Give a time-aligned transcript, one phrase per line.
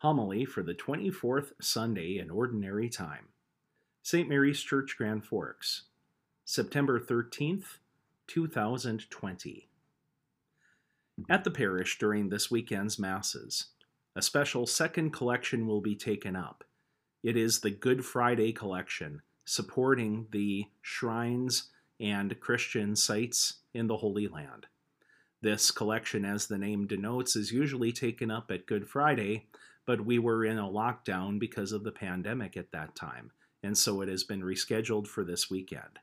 [0.00, 3.26] Homily for the 24th Sunday in Ordinary Time.
[4.02, 4.26] St.
[4.26, 5.82] Mary's Church, Grand Forks,
[6.42, 7.76] September 13th,
[8.26, 9.68] 2020.
[11.28, 13.66] At the parish during this weekend's Masses,
[14.16, 16.64] a special second collection will be taken up.
[17.22, 21.64] It is the Good Friday collection, supporting the shrines
[22.00, 24.64] and Christian sites in the Holy Land.
[25.42, 29.48] This collection, as the name denotes, is usually taken up at Good Friday,
[29.86, 33.30] but we were in a lockdown because of the pandemic at that time,
[33.62, 35.98] and so it has been rescheduled for this weekend.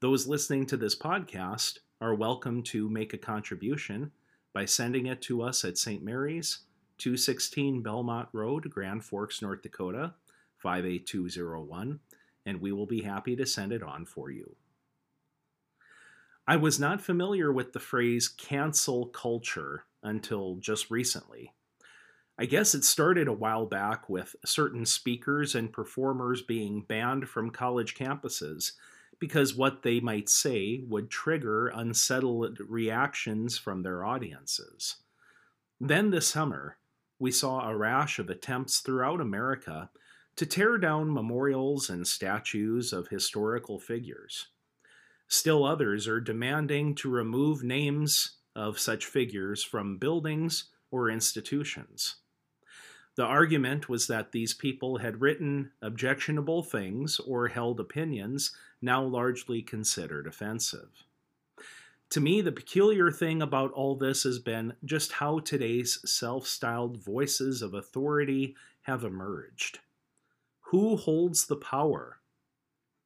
[0.00, 4.12] Those listening to this podcast are welcome to make a contribution
[4.52, 6.02] by sending it to us at St.
[6.02, 6.60] Mary's,
[6.98, 10.14] 216 Belmont Road, Grand Forks, North Dakota,
[10.58, 12.00] 58201,
[12.46, 14.56] and we will be happy to send it on for you.
[16.46, 21.52] I was not familiar with the phrase cancel culture until just recently.
[22.36, 27.50] I guess it started a while back with certain speakers and performers being banned from
[27.50, 28.72] college campuses
[29.20, 34.96] because what they might say would trigger unsettled reactions from their audiences.
[35.80, 36.76] Then this summer,
[37.20, 39.90] we saw a rash of attempts throughout America
[40.34, 44.48] to tear down memorials and statues of historical figures.
[45.28, 52.16] Still others are demanding to remove names of such figures from buildings or institutions.
[53.16, 58.50] The argument was that these people had written objectionable things or held opinions
[58.82, 61.04] now largely considered offensive.
[62.10, 67.02] To me, the peculiar thing about all this has been just how today's self styled
[67.02, 69.78] voices of authority have emerged.
[70.70, 72.20] Who holds the power?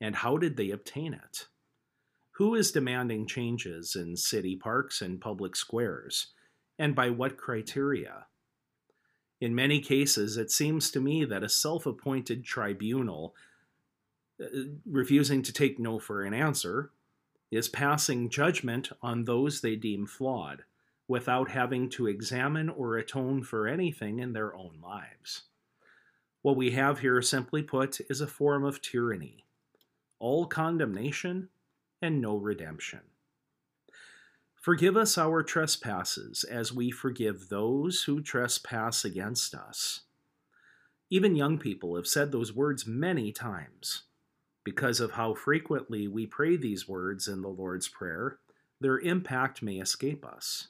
[0.00, 1.46] And how did they obtain it?
[2.32, 6.28] Who is demanding changes in city parks and public squares?
[6.78, 8.26] And by what criteria?
[9.40, 13.34] In many cases, it seems to me that a self appointed tribunal,
[14.40, 14.46] uh,
[14.86, 16.90] refusing to take no for an answer,
[17.50, 20.64] is passing judgment on those they deem flawed,
[21.06, 25.42] without having to examine or atone for anything in their own lives.
[26.42, 29.44] What we have here, simply put, is a form of tyranny.
[30.18, 31.48] All condemnation
[32.00, 33.00] and no redemption.
[34.66, 40.00] Forgive us our trespasses as we forgive those who trespass against us.
[41.08, 44.02] Even young people have said those words many times.
[44.64, 48.40] Because of how frequently we pray these words in the Lord's Prayer,
[48.80, 50.66] their impact may escape us.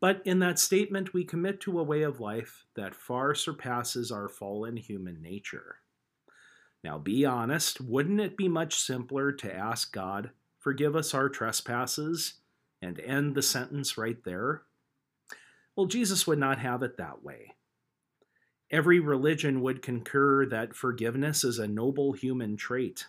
[0.00, 4.28] But in that statement, we commit to a way of life that far surpasses our
[4.28, 5.76] fallen human nature.
[6.82, 12.40] Now, be honest, wouldn't it be much simpler to ask God, Forgive us our trespasses,
[12.86, 14.62] and end the sentence right there?
[15.74, 17.54] Well, Jesus would not have it that way.
[18.70, 23.06] Every religion would concur that forgiveness is a noble human trait.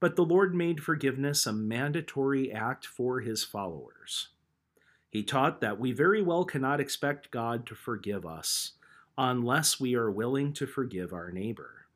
[0.00, 4.28] But the Lord made forgiveness a mandatory act for his followers.
[5.08, 8.72] He taught that we very well cannot expect God to forgive us
[9.16, 11.86] unless we are willing to forgive our neighbor.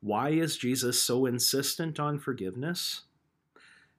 [0.00, 3.02] Why is Jesus so insistent on forgiveness?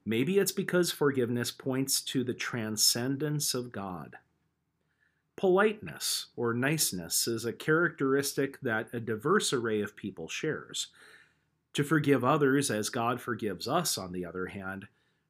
[0.05, 4.17] Maybe it's because forgiveness points to the transcendence of God.
[5.37, 10.87] Politeness or niceness is a characteristic that a diverse array of people shares.
[11.73, 14.87] To forgive others as God forgives us, on the other hand,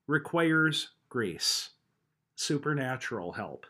[0.07, 1.69] requires grace,
[2.35, 3.65] supernatural help.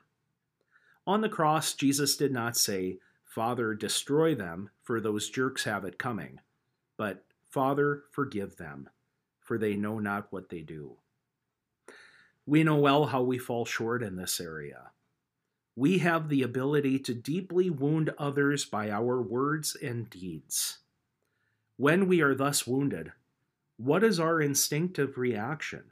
[1.06, 6.00] On the cross, Jesus did not say, Father, destroy them, for those jerks have it
[6.00, 6.40] coming,
[6.98, 8.90] but Father, forgive them
[9.44, 10.98] for they know not what they do.
[12.46, 14.92] We know well how we fall short in this area.
[15.76, 20.80] We have the ability to deeply wound others by our words and deeds.
[21.78, 23.12] When we are thus wounded,
[23.78, 25.86] what is our instinctive reaction?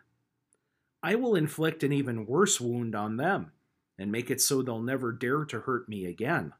[1.01, 3.53] I will inflict an even worse wound on them
[3.97, 6.53] and make it so they'll never dare to hurt me again.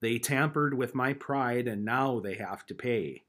[0.00, 3.24] They tampered with my pride and now they have to pay.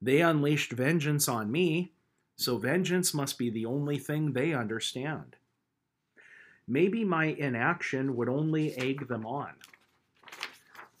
[0.00, 1.94] They unleashed vengeance on me
[2.36, 5.36] so vengeance must be the only thing they understand.
[6.68, 9.54] Maybe my inaction would only egg them on.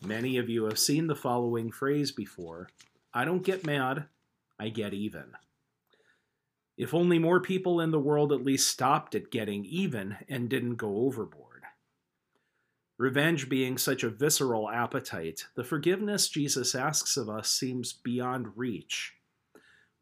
[0.02, 2.68] Many of you have seen the following phrase before
[3.12, 4.04] I don't get mad,
[4.58, 5.32] I get even.
[6.76, 10.76] If only more people in the world at least stopped at getting even and didn't
[10.76, 11.62] go overboard.
[12.98, 19.15] Revenge being such a visceral appetite, the forgiveness Jesus asks of us seems beyond reach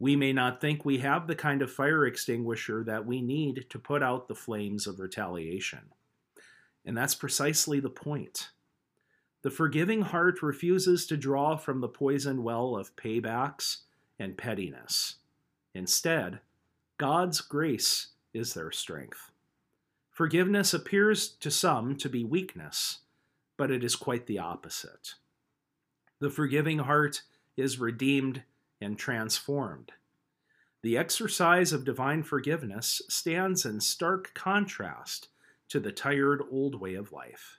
[0.05, 3.79] we may not think we have the kind of fire extinguisher that we need to
[3.79, 5.81] put out the flames of retaliation.
[6.85, 8.51] And that's precisely the point.
[9.41, 13.79] The forgiving heart refuses to draw from the poison well of paybacks
[14.19, 15.15] and pettiness.
[15.73, 16.41] Instead,
[16.99, 19.31] God's grace is their strength.
[20.11, 22.99] Forgiveness appears to some to be weakness,
[23.57, 25.15] but it is quite the opposite.
[26.19, 27.23] The forgiving heart
[27.57, 28.43] is redeemed
[28.85, 29.93] and transformed.
[30.83, 35.29] The exercise of divine forgiveness stands in stark contrast
[35.71, 37.59] to the tired old way of life.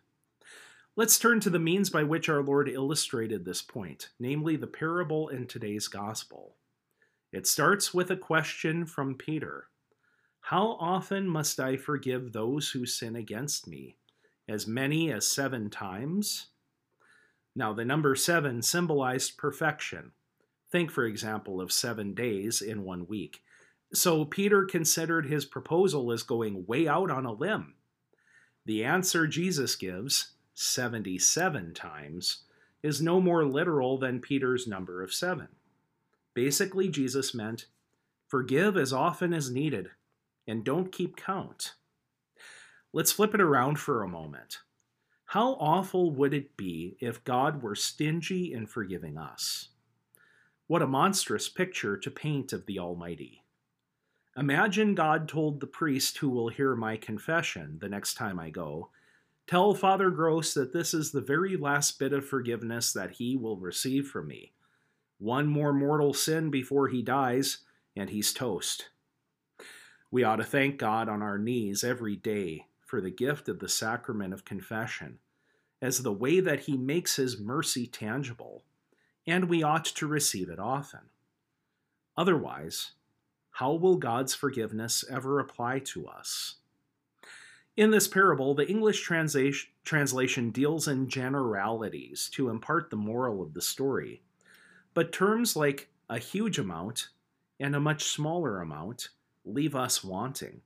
[0.96, 5.28] Let's turn to the means by which our Lord illustrated this point, namely the parable
[5.28, 6.56] in today's gospel.
[7.34, 9.68] It starts with a question from Peter
[10.40, 13.98] How often must I forgive those who sin against me?
[14.48, 16.48] As many as seven times?
[17.56, 20.12] Now, the number seven symbolized perfection.
[20.76, 23.42] Think, for example, of seven days in one week.
[23.94, 27.76] So Peter considered his proposal as going way out on a limb.
[28.66, 32.44] The answer Jesus gives, 77 times,
[32.84, 35.48] is no more literal than Peter's number of seven.
[36.34, 37.68] Basically, Jesus meant
[38.28, 39.92] forgive as often as needed
[40.46, 41.76] and don't keep count.
[42.92, 44.58] Let's flip it around for a moment.
[45.24, 49.70] How awful would it be if God were stingy in forgiving us?
[50.68, 53.44] What a monstrous picture to paint of the Almighty.
[54.36, 58.90] Imagine God told the priest who will hear my confession the next time I go
[59.48, 63.58] Tell Father Gross that this is the very last bit of forgiveness that he will
[63.58, 64.54] receive from me.
[65.20, 67.60] One more mortal sin before he dies,
[67.96, 68.90] and he's toast.
[70.10, 73.70] We ought to thank God on our knees every day for the gift of the
[73.70, 75.20] sacrament of confession
[75.80, 78.64] as the way that he makes his mercy tangible,
[79.28, 81.02] and we ought to receive it often.
[82.18, 82.92] Otherwise,
[83.52, 86.56] how will God's forgiveness ever apply to us?
[87.78, 89.02] In this parable, the English
[89.84, 94.22] translation deals in generalities to impart the moral of the story.
[94.94, 97.10] But terms like a huge amount
[97.60, 99.10] and a much smaller amount
[99.44, 100.62] leave us wanting.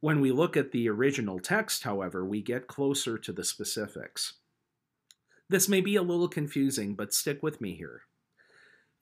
[0.00, 4.34] When we look at the original text, however, we get closer to the specifics.
[5.48, 8.02] This may be a little confusing, but stick with me here.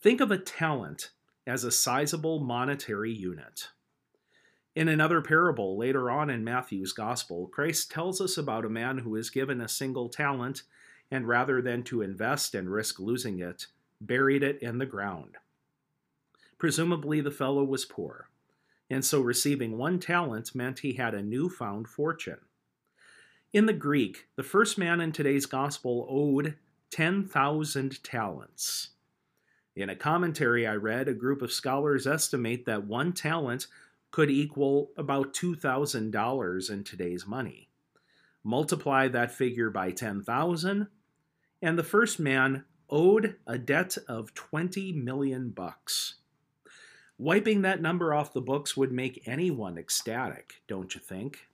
[0.01, 1.11] Think of a talent
[1.47, 3.69] as a sizable monetary unit.
[4.77, 9.17] In another parable later on in Matthew's Gospel, Christ tells us about a man who
[9.17, 10.63] is given a single talent
[11.11, 13.67] and rather than to invest and risk losing it,
[14.01, 15.37] buried it in the ground.
[16.59, 18.29] Presumably, the fellow was poor,
[18.91, 22.41] and so receiving one talent meant he had a newfound fortune.
[23.53, 26.57] In the Greek, the first man in today's Gospel owed
[26.91, 28.91] 10,000 talents.
[29.75, 33.67] In a commentary I read, a group of scholars estimate that one talent
[34.11, 37.69] could equal about $2,000 in today's money.
[38.43, 40.89] Multiply that figure by 10,000,
[41.63, 46.15] and the first man owed a debt of 20 million bucks.
[47.19, 51.49] Wiping that number off the books would make anyone ecstatic, don't you think?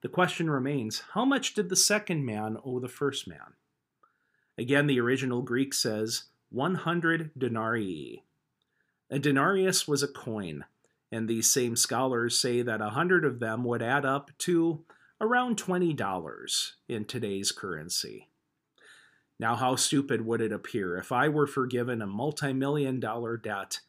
[0.00, 3.54] The question remains how much did the second man owe the first man?
[4.56, 8.24] Again, the original Greek says 100 denarii.
[9.10, 10.64] A denarius was a coin,
[11.10, 14.84] and these same scholars say that a hundred of them would add up to
[15.20, 18.28] around $20 in today's currency.
[19.40, 23.80] Now, how stupid would it appear if I were forgiven a multi million dollar debt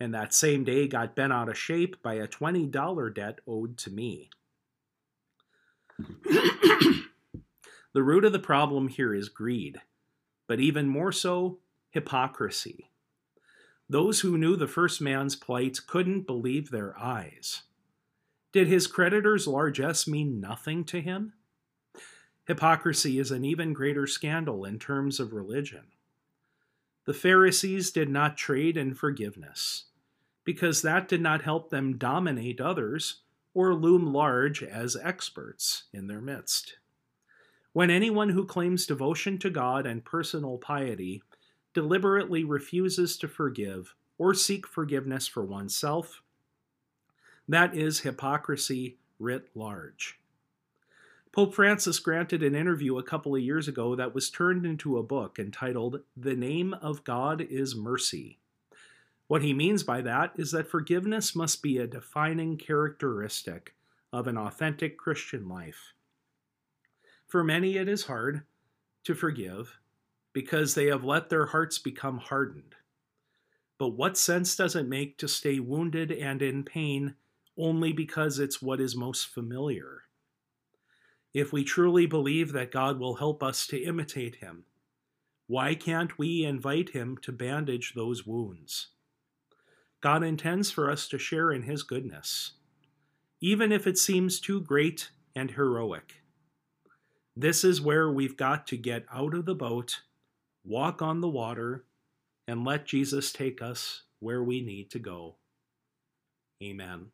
[0.00, 3.90] and that same day got bent out of shape by a $20 debt owed to
[3.90, 4.30] me?
[7.92, 9.80] the root of the problem here is greed,
[10.46, 11.58] but even more so,
[11.90, 12.90] hypocrisy.
[13.88, 17.62] Those who knew the first man's plight couldn't believe their eyes.
[18.52, 21.34] Did his creditor's largesse mean nothing to him?
[22.46, 25.84] Hypocrisy is an even greater scandal in terms of religion.
[27.04, 29.84] The Pharisees did not trade in forgiveness,
[30.44, 33.22] because that did not help them dominate others
[33.58, 36.76] or loom large as experts in their midst.
[37.72, 41.24] When anyone who claims devotion to God and personal piety
[41.74, 46.22] deliberately refuses to forgive or seek forgiveness for oneself,
[47.48, 50.20] that is hypocrisy writ large.
[51.32, 55.02] Pope Francis granted an interview a couple of years ago that was turned into a
[55.02, 58.38] book entitled The Name of God is Mercy.
[59.28, 63.74] What he means by that is that forgiveness must be a defining characteristic
[64.10, 65.92] of an authentic Christian life.
[67.26, 68.42] For many, it is hard
[69.04, 69.78] to forgive
[70.32, 72.74] because they have let their hearts become hardened.
[73.78, 77.14] But what sense does it make to stay wounded and in pain
[77.56, 80.04] only because it's what is most familiar?
[81.34, 84.64] If we truly believe that God will help us to imitate him,
[85.46, 88.88] why can't we invite him to bandage those wounds?
[90.00, 92.52] God intends for us to share in his goodness,
[93.40, 96.22] even if it seems too great and heroic.
[97.36, 100.00] This is where we've got to get out of the boat,
[100.64, 101.84] walk on the water,
[102.46, 105.36] and let Jesus take us where we need to go.
[106.62, 107.10] Amen.